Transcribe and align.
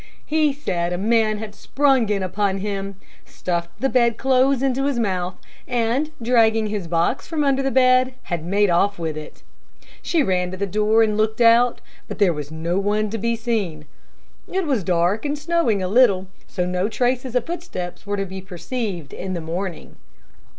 He 0.25 0.51
said 0.51 0.93
a 0.93 0.97
man 0.97 1.37
had 1.37 1.53
sprung 1.53 2.09
in 2.09 2.23
upon 2.23 2.57
him, 2.57 2.95
stuffed 3.23 3.79
the 3.79 3.87
bedclothes 3.87 4.63
into 4.63 4.85
his 4.85 4.97
mouth, 4.97 5.35
and 5.67 6.09
dragging 6.19 6.65
his 6.65 6.87
box 6.87 7.27
from 7.27 7.43
under 7.43 7.61
the 7.61 7.69
bed, 7.69 8.15
had 8.23 8.43
made 8.43 8.71
off 8.71 8.97
with 8.97 9.15
it. 9.15 9.43
She 10.01 10.23
ran 10.23 10.49
to 10.49 10.57
the 10.57 10.65
door 10.65 11.03
and 11.03 11.17
looked 11.17 11.39
out, 11.39 11.81
but 12.07 12.17
there 12.17 12.33
was 12.33 12.49
no 12.49 12.79
one 12.79 13.11
to 13.11 13.19
be 13.19 13.35
seen. 13.35 13.85
It 14.51 14.65
was 14.65 14.83
dark, 14.83 15.23
and 15.23 15.37
snowing 15.37 15.83
a 15.83 15.87
little, 15.87 16.25
so 16.47 16.65
no 16.65 16.89
traces 16.89 17.35
of 17.35 17.45
footsteps 17.45 18.03
were 18.03 18.17
to 18.17 18.25
be 18.25 18.41
perceived 18.41 19.13
in 19.13 19.35
the 19.35 19.39
morning. 19.41 19.97